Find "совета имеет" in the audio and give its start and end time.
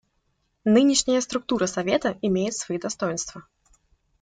1.67-2.55